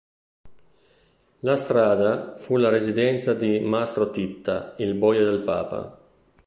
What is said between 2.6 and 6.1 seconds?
residenza di Mastro Titta, il boia del Papa.